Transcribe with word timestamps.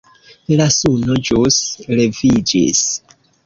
La 0.61 0.65
suno 0.77 1.19
ĵus 1.29 1.59
leviĝis. 1.95 2.85